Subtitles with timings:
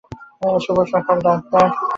[0.63, 1.65] শুভ সকাল, ডাক্তার।